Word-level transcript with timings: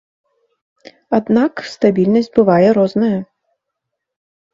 Аднак 1.17 1.53
стабільнасць 1.73 2.31
бывае 2.39 2.69
розная. 2.79 3.13